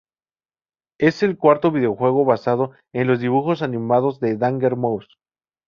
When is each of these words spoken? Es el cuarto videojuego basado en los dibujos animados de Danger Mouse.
Es 0.99 1.21
el 1.21 1.37
cuarto 1.37 1.69
videojuego 1.69 2.25
basado 2.25 2.71
en 2.91 3.05
los 3.05 3.19
dibujos 3.19 3.61
animados 3.61 4.19
de 4.19 4.35
Danger 4.35 4.75
Mouse. 4.75 5.15